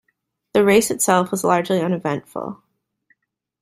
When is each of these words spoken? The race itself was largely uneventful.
The 0.53 0.63
race 0.65 0.89
itself 0.89 1.29
was 1.29 1.43
largely 1.43 1.79
uneventful. 1.79 2.63